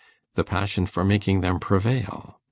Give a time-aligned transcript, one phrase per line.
[0.33, 2.33] the passion for making them _prevail.